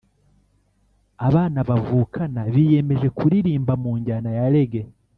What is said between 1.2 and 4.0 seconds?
abana bavukana biyemeje kuririmba mu